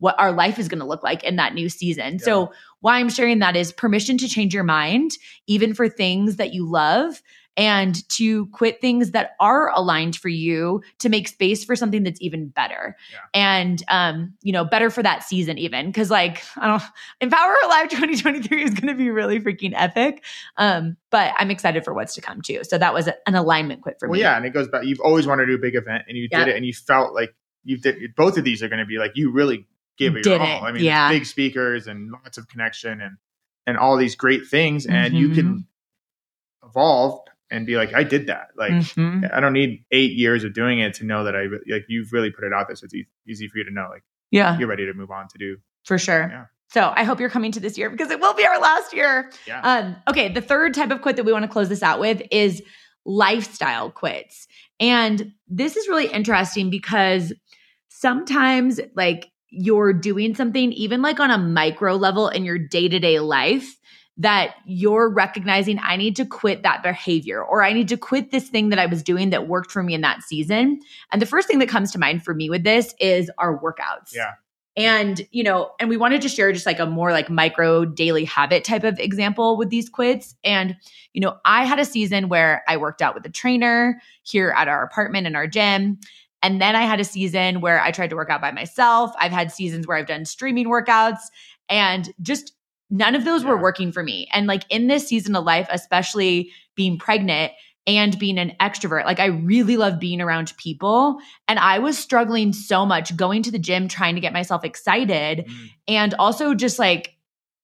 [0.01, 2.15] what our life is going to look like in that new season.
[2.15, 2.25] Yeah.
[2.25, 5.13] So, why I'm sharing that is permission to change your mind,
[5.47, 7.23] even for things that you love,
[7.57, 12.21] and to quit things that are aligned for you to make space for something that's
[12.21, 12.97] even better.
[13.13, 13.19] Yeah.
[13.35, 15.93] And, um, you know, better for that season, even.
[15.93, 16.83] Cause, like, I don't,
[17.21, 20.25] Empower Live 2023 is going to be really freaking epic.
[20.57, 22.61] Um, but I'm excited for what's to come too.
[22.63, 24.23] So, that was an alignment quit for well, me.
[24.23, 24.37] Yeah.
[24.37, 26.49] And it goes back, you've always wanted to do a big event and you did
[26.49, 27.35] it and you felt like
[27.65, 29.67] you did, both of these are going to be like, you really
[29.99, 30.65] give it your all.
[30.65, 31.11] I mean, yeah.
[31.11, 33.17] big speakers and lots of connection and
[33.67, 35.17] and all these great things, and mm-hmm.
[35.17, 36.69] you can mm-hmm.
[36.69, 38.49] evolve and be like, I did that.
[38.57, 39.25] Like, mm-hmm.
[39.33, 42.31] I don't need eight years of doing it to know that I like you've really
[42.31, 44.69] put it out there, so it's e- easy for you to know, like, yeah, you're
[44.69, 46.29] ready to move on to do for sure.
[46.31, 46.45] Yeah.
[46.73, 49.33] So I hope you're coming to this year because it will be our last year.
[49.47, 49.61] Yeah.
[49.61, 52.23] Um, okay, the third type of quit that we want to close this out with
[52.31, 52.63] is
[53.05, 54.47] lifestyle quits.
[54.79, 57.33] And this is really interesting because
[57.89, 63.01] sometimes like you're doing something, even like on a micro level in your day to
[63.01, 63.77] day life,
[64.21, 68.51] that you're recognizing I need to quit that behavior or I need to quit this
[68.51, 70.81] thing that I was doing that worked for me in that season.
[71.11, 74.15] And the first thing that comes to mind for me with this is our workouts.
[74.15, 74.33] Yeah.
[74.77, 78.27] And, you know, and we wanted to share just like a more like micro daily
[78.27, 80.37] habit type of example with these quits.
[80.45, 80.77] And,
[81.15, 84.69] you know, I had a season where I worked out with a trainer here at
[84.69, 85.99] our apartment in our gym.
[86.43, 89.13] And then I had a season where I tried to work out by myself.
[89.19, 91.21] I've had seasons where I've done streaming workouts
[91.71, 92.53] and just
[92.91, 93.51] none of those yeah.
[93.51, 94.29] were working for me.
[94.33, 97.53] And like in this season of life, especially being pregnant
[97.87, 101.19] and being an extrovert, like I really love being around people.
[101.49, 105.47] And I was struggling so much going to the gym, trying to get myself excited.
[105.47, 105.71] Mm.
[105.89, 107.17] And also just like,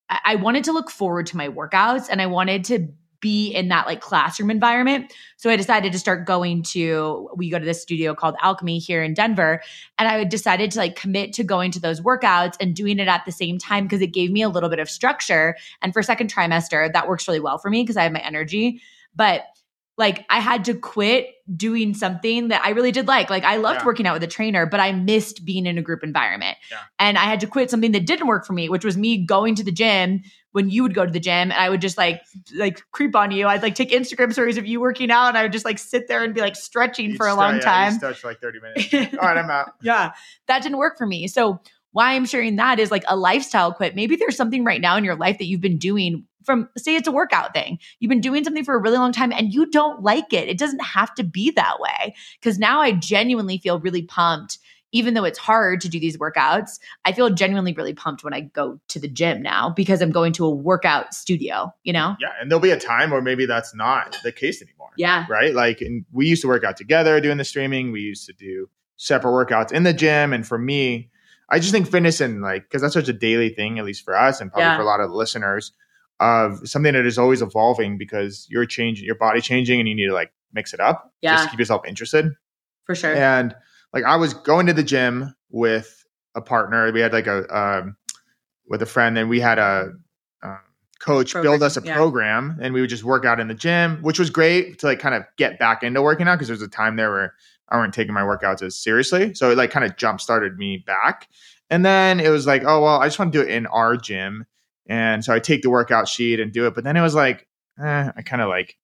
[0.08, 2.88] I wanted to look forward to my workouts and I wanted to
[3.20, 5.12] be in that like classroom environment.
[5.36, 9.02] So I decided to start going to, we go to this studio called Alchemy here
[9.02, 9.62] in Denver.
[9.98, 13.24] And I decided to like commit to going to those workouts and doing it at
[13.24, 15.56] the same time because it gave me a little bit of structure.
[15.82, 18.82] And for second trimester, that works really well for me because I have my energy.
[19.14, 19.42] But
[19.98, 23.30] like I had to quit doing something that I really did like.
[23.30, 23.86] Like I loved yeah.
[23.86, 26.56] working out with a trainer, but I missed being in a group environment.
[26.70, 26.78] Yeah.
[26.98, 29.54] And I had to quit something that didn't work for me, which was me going
[29.54, 32.22] to the gym when you would go to the gym and I would just like
[32.54, 33.46] like creep on you.
[33.46, 36.08] I'd like take Instagram stories of you working out and I would just like sit
[36.08, 37.92] there and be like stretching for a long yeah, time.
[37.92, 39.14] Stretch for like 30 minutes.
[39.20, 39.74] All right, I'm out.
[39.82, 40.12] yeah.
[40.48, 41.28] That didn't work for me.
[41.28, 41.60] So
[41.92, 43.96] why I'm sharing that is like a lifestyle quit.
[43.96, 47.08] Maybe there's something right now in your life that you've been doing from say it's
[47.08, 47.78] a workout thing.
[47.98, 50.48] You've been doing something for a really long time and you don't like it.
[50.48, 52.14] It doesn't have to be that way.
[52.42, 54.58] Cuz now I genuinely feel really pumped
[54.92, 56.78] even though it's hard to do these workouts.
[57.04, 60.32] I feel genuinely really pumped when I go to the gym now because I'm going
[60.34, 62.16] to a workout studio, you know?
[62.20, 64.90] Yeah, and there'll be a time where maybe that's not the case anymore.
[64.96, 65.26] Yeah.
[65.28, 65.54] Right?
[65.54, 67.92] Like and we used to work out together doing the streaming.
[67.92, 71.10] We used to do separate workouts in the gym and for me
[71.48, 74.16] I just think fitness and like because that's such a daily thing, at least for
[74.16, 74.76] us and probably yeah.
[74.76, 75.72] for a lot of listeners,
[76.20, 80.06] of something that is always evolving because you're changing, your body changing, and you need
[80.06, 81.12] to like mix it up.
[81.22, 82.32] Yeah, just keep yourself interested.
[82.84, 83.14] For sure.
[83.14, 83.54] And
[83.92, 86.04] like I was going to the gym with
[86.34, 86.90] a partner.
[86.92, 87.96] We had like a um,
[88.68, 89.92] with a friend, and we had a
[90.42, 90.56] uh,
[91.00, 91.94] coach program, build us a yeah.
[91.94, 94.98] program, and we would just work out in the gym, which was great to like
[94.98, 97.34] kind of get back into working out because there was a time there where
[97.68, 99.34] I weren't taking my workouts as seriously.
[99.34, 101.28] So it like kind of jump started me back.
[101.68, 103.96] And then it was like, oh well, I just want to do it in our
[103.96, 104.46] gym.
[104.88, 106.74] And so I take the workout sheet and do it.
[106.74, 107.46] But then it was like,
[107.80, 108.76] eh, I kind of like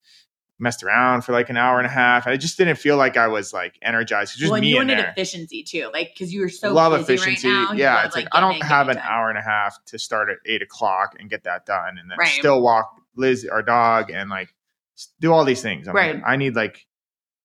[0.63, 2.27] messed around for like an hour and a half.
[2.27, 4.39] I just didn't feel like I was like energized.
[4.39, 7.49] Just well, me you wanted efficiency too, like because you were so love efficiency.
[7.49, 9.05] Right yeah, it's like, like I don't have an done.
[9.05, 12.17] hour and a half to start at eight o'clock and get that done, and then
[12.19, 12.29] right.
[12.29, 14.55] still walk Liz, our dog, and like
[15.21, 15.89] do all these things.
[15.89, 16.15] I'm Right.
[16.15, 16.87] Like, I need like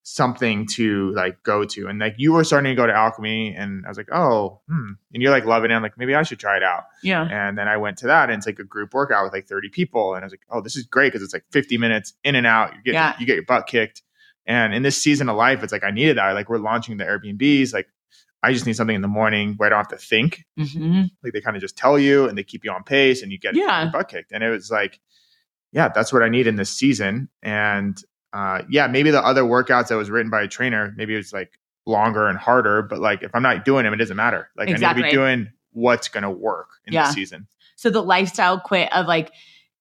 [0.10, 1.88] something to like go to.
[1.88, 4.91] And like you were starting to go to alchemy and I was like, oh, hmm.
[5.13, 5.74] And you're like loving it.
[5.74, 6.84] I'm like, maybe I should try it out.
[7.04, 7.28] Yeah.
[7.30, 9.67] And then I went to that and it's like a group workout with like 30
[9.67, 10.13] people.
[10.15, 12.48] And I was like, oh, this is great because it's like 50 minutes in and
[12.48, 12.74] out.
[12.74, 13.15] You get Yeah.
[13.20, 14.02] you get your butt kicked.
[14.46, 16.32] And in this season of life, it's like I needed that.
[16.32, 17.74] Like we're launching the Airbnbs.
[17.74, 17.89] Like
[18.41, 20.46] I just need something in the morning where I don't have to think.
[20.58, 23.30] hmm Like they kind of just tell you and they keep you on pace and
[23.32, 23.84] you get Yeah.
[23.84, 24.32] your butt kicked.
[24.32, 25.02] And it was like,
[25.74, 27.28] yeah, that's what I need in this season.
[27.43, 28.02] And
[28.38, 31.52] uh, yeah, maybe the other workouts that was written by a trainer, maybe it's like
[31.88, 32.84] longer and harder.
[32.84, 34.50] But like if I'm not doing them, it doesn't matter.
[34.56, 35.04] Like I need Exactly.
[35.04, 37.08] to be doing what's going to work in Yeah.
[37.08, 37.47] the season.
[37.76, 39.32] So the lifestyle quit of like,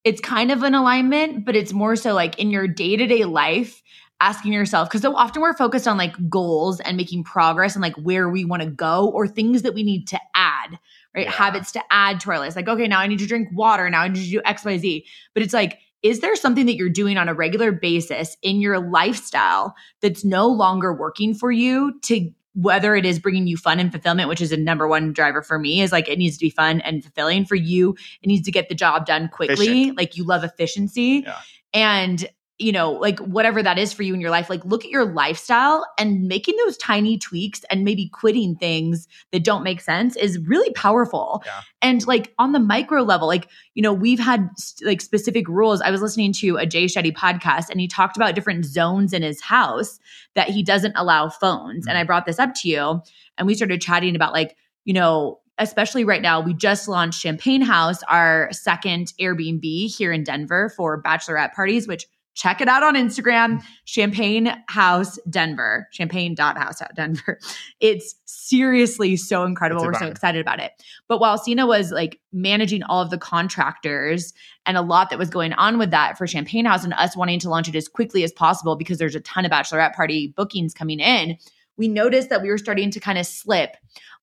[0.05, 3.25] it's kind of an alignment, but it's more so like in your day to day
[3.25, 3.83] life,
[4.21, 7.97] asking yourself, because so often we're focused on like goals and making progress and like
[7.97, 10.79] where we want to go or things that we need to add,
[11.15, 11.27] right?
[11.27, 11.33] Yeah.
[11.33, 12.57] Habits to add to our list.
[12.57, 13.91] Like, okay, now I need to drink water.
[13.91, 15.05] Now I need to do X, Y, Z.
[15.35, 18.79] But it's like, is there something that you're doing on a regular basis in your
[18.79, 23.93] lifestyle that's no longer working for you to whether it is bringing you fun and
[23.93, 26.51] fulfillment, which is a number one driver for me, is like it needs to be
[26.51, 27.95] fun and fulfilling for you.
[28.23, 29.67] It needs to get the job done quickly.
[29.67, 29.99] Efficient.
[29.99, 31.25] Like you love efficiency.
[31.27, 31.39] Yeah.
[31.75, 32.27] And,
[32.59, 35.05] you know, like whatever that is for you in your life, like look at your
[35.05, 40.39] lifestyle and making those tiny tweaks and maybe quitting things that don't make sense is
[40.39, 41.43] really powerful.
[41.45, 41.61] Yeah.
[41.83, 44.49] And like on the micro level, like, you know, we've had
[44.83, 45.83] like specific rules.
[45.83, 49.23] I was listening to a Jay Shetty podcast and he talked about different zones in
[49.23, 49.99] his house
[50.35, 51.87] that he doesn't allow phones.
[51.87, 52.07] And I mm-hmm.
[52.07, 53.03] brought this up to you
[53.37, 57.63] and we started chatting about like, you know, especially right now, we just launched Champagne
[57.63, 62.95] House, our second Airbnb here in Denver for bachelorette parties, which check it out on
[62.95, 67.41] Instagram, Champagne House Denver, champagne.house Denver.
[67.81, 69.83] It's seriously so incredible.
[69.85, 70.73] We're so excited about it.
[71.09, 74.33] But while Seena was like managing all of the contractors
[74.65, 77.39] and a lot that was going on with that for Champagne House and us wanting
[77.41, 80.73] to launch it as quickly as possible because there's a ton of bachelorette party bookings
[80.75, 81.37] coming in,
[81.77, 83.77] we noticed that we were starting to kind of slip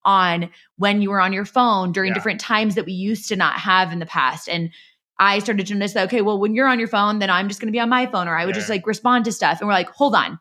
[0.05, 2.15] on when you were on your phone during Yeah.
[2.15, 4.49] different times that we used to not have in the past.
[4.49, 4.71] And
[5.19, 7.59] I started to notice that, okay, well, when you're on your phone, then I'm just
[7.59, 9.59] going to be on my phone or I would just like respond to stuff.
[9.59, 10.39] And we're like, hold on.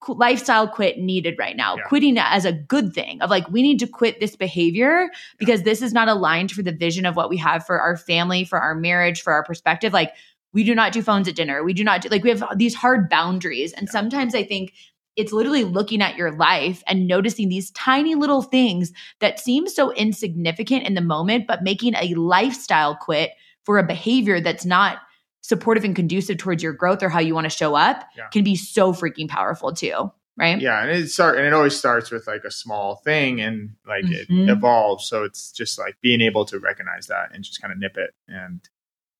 [0.00, 1.76] Qu- Lifestyle quit needed right now.
[1.76, 1.82] Yeah.
[1.84, 5.82] Quitting as a good thing of like, we need to quit this behavior because this
[5.82, 8.74] is not aligned for the vision of what we have for our family, for our
[8.74, 9.92] marriage, for our perspective.
[9.92, 10.12] Like,
[10.52, 11.62] we do not do phones at dinner.
[11.62, 13.72] We do not do, like, we have these hard boundaries.
[13.72, 14.72] And sometimes I think
[15.16, 19.92] it's literally looking at your life and noticing these tiny little things that seem so
[19.92, 23.32] insignificant in the moment, but making a lifestyle quit
[23.70, 24.98] for a behavior that's not
[25.42, 28.26] supportive and conducive towards your growth or how you want to show up Yeah.
[28.32, 30.10] can be so freaking powerful too.
[30.36, 30.60] Right.
[30.60, 34.04] Yeah, and it start and it always starts with like a small thing and like
[34.04, 34.48] Mhm.
[34.48, 35.06] it evolves.
[35.06, 38.10] So it's just like being able to recognize that and just kind of nip it.
[38.26, 38.60] And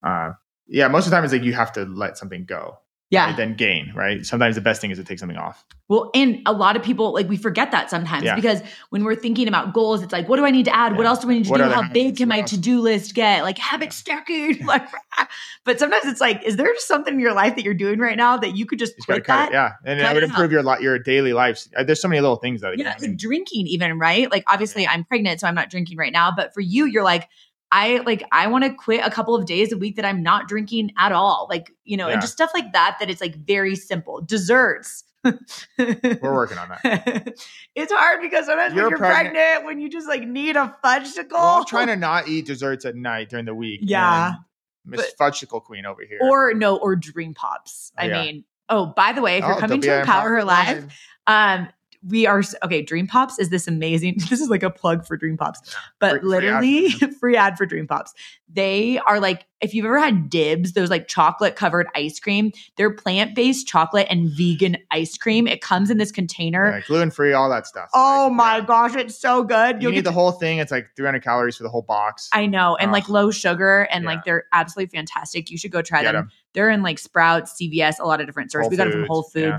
[0.02, 0.32] uh
[0.66, 2.78] yeah, most of the time it's like you have to let something go.
[3.10, 3.26] Yeah.
[3.26, 4.24] right, Then gain, right?
[4.24, 5.64] Sometimes the best thing is to take something off.
[5.88, 8.36] Well, and a lot of people like we forget that sometimes Yeah.
[8.36, 10.96] because when we're thinking about goals, it's like, what do I need to add?
[10.96, 11.64] What else do I need to What do?
[11.64, 13.42] How big can my to do list get?
[13.42, 14.64] Like habit stacking.
[14.64, 14.86] Like,
[15.64, 18.36] but sometimes it's like, is there something in your life that you're doing right now
[18.36, 19.48] that you could just You quit cut that?
[19.50, 19.52] it.
[19.54, 19.72] Yeah.
[19.84, 20.28] And it would out.
[20.30, 21.66] improve your li- your daily life.
[21.76, 25.02] Uh, There's so many little things that yeah, like drinking even right like obviously i'm
[25.04, 27.28] pregnant so i'm not drinking right now but for you you're like
[27.72, 30.48] i like i want to quit a couple of days a week that i'm not
[30.48, 32.14] drinking at all like you know Yeah.
[32.14, 35.04] and just stuff like that that it's like very simple desserts
[35.76, 37.34] we're working on that.
[37.74, 40.74] it's hard because sometimes You're when you're pregnant- pregnant, when you just like need a
[40.82, 43.80] fudgesicle Well, I'm trying to not eat desserts at night during the week.
[43.82, 44.32] Yeah.
[44.86, 46.20] Miss Fudgesicle Queen over here.
[46.22, 48.14] or no or dream pops Oh, i yeah.
[48.22, 50.90] empower oh by the way if you're Oh, coming to empower her Live.
[51.26, 51.68] Um,
[52.06, 52.80] we are okay.
[52.82, 54.16] Dream Pops is this amazing.
[54.30, 55.60] This is like a plug for Dream Pops,
[55.98, 58.14] but Free- free ad literally free ad for Dream Pops.
[58.52, 62.52] They are like if you've ever had Dibs, those like chocolate covered ice cream.
[62.76, 65.46] They're plant based chocolate and vegan ice cream.
[65.46, 66.70] It comes in this container.
[66.70, 67.90] Yeah, gluten free, all that stuff.
[67.94, 68.64] Oh Like, my yeah.
[68.64, 69.76] gosh, it's so good.
[69.76, 70.58] You You'll need get the whole thing.
[70.58, 72.28] It's like 300 calories for the whole box.
[72.32, 72.92] I know, and Oh.
[72.92, 74.10] like low sugar, and Yeah.
[74.10, 75.50] like they're absolutely fantastic.
[75.50, 76.14] You should go try them.
[76.14, 76.22] them.
[76.24, 76.30] 'em.
[76.54, 78.64] They're in like Sprouts, CVS, a lot of different stores.
[78.64, 79.58] Whole we got them from Foods, Whole yeah.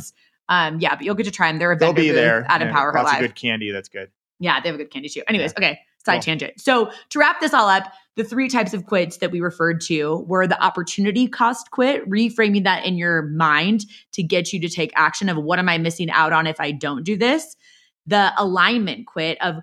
[0.51, 1.57] Um, yeah, but you'll get to try them.
[1.59, 2.45] They're a They'll be there.
[2.49, 3.21] at and Empower Her Live.
[3.21, 3.71] good candy.
[3.71, 4.11] That's good.
[4.39, 5.23] Yeah, they have a good candy too.
[5.27, 6.21] Anyways, okay, side Cool.
[6.21, 6.59] tangent.
[6.59, 7.85] So to wrap this all up,
[8.17, 12.65] the three types of quits that we referred to were the opportunity cost quit, reframing
[12.65, 16.09] that in your mind to get you to take action of what am I missing
[16.11, 17.55] out on if I don't do this?
[18.07, 19.57] The alignment quit of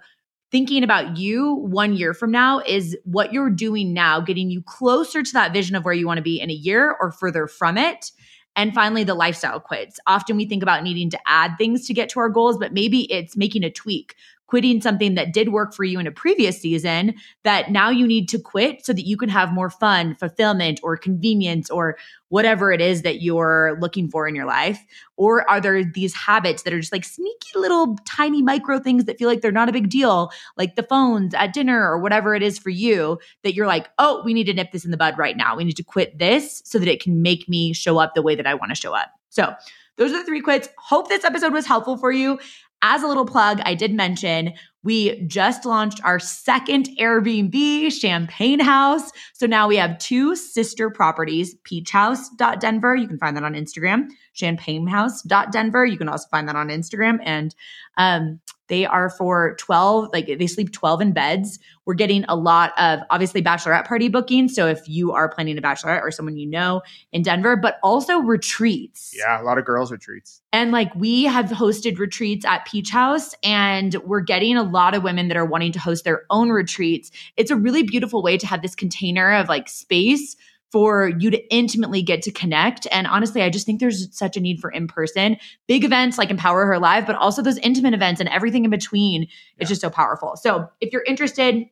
[0.51, 5.22] thinking about you one year from now is what you're doing now getting you closer
[5.22, 7.76] to that vision of where you want to be in a year or further from
[7.76, 8.11] it.
[8.59, 10.00] And finally, the lifestyle quits.
[10.09, 13.02] Often we think about needing to add things to get to our goals, but maybe
[13.11, 14.16] it's making a tweak
[14.49, 18.28] quitting something that did work for you in a previous season that now you need
[18.30, 21.99] to quit so that you can have more fun, fulfillment, or convenience, or
[22.30, 24.82] whatever it is that you're looking for in your life?
[25.16, 29.18] Or are there these habits that are just like sneaky little tiny micro things that
[29.18, 32.42] feel like they're not a big deal, like the phones at dinner or whatever it
[32.42, 35.18] is for you that you're like, oh, we need to nip this in the bud
[35.18, 35.57] right now.
[35.57, 38.34] We need to quit this so that it can make me show up the way
[38.34, 39.11] that I want to show up.
[39.28, 39.55] So,
[39.99, 40.68] those are the three quits.
[40.78, 42.38] Hope this episode was helpful for you.
[42.83, 49.11] As a little plug, I did mention we just launched our second Airbnb, Champagne House.
[49.33, 52.95] So now we have two sister properties, Peach House.Denver.
[52.95, 55.85] You can find that on Instagram, Champagne House.Denver.
[55.85, 57.18] You can also find that on Instagram.
[57.22, 57.55] And
[57.97, 61.59] um, they are for 12, like they sleep 12 in beds.
[61.87, 64.55] We're getting a lot of obviously bachelorette party bookings.
[64.55, 68.18] So if you are planning a bachelorette or someone you know in Denver, but also
[68.18, 69.14] retreats.
[69.16, 70.43] Yeah, a lot of girls' retreats.
[70.53, 75.02] And like we have hosted retreats at Peach House and we're getting a lot of
[75.02, 77.10] women that are wanting to host their own retreats.
[77.36, 80.36] It's a really beautiful way to have this container of like space
[80.70, 82.86] for you to intimately get to connect.
[82.90, 86.30] And honestly, I just think there's such a need for in person, big events like
[86.30, 89.22] Empower Her Live, but also those intimate events and everything in between.
[89.22, 89.28] Yeah.
[89.58, 90.36] It's just so powerful.
[90.36, 91.64] So if you're interested,